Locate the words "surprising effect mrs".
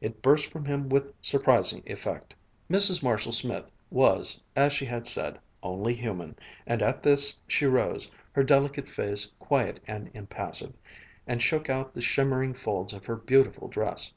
1.20-3.02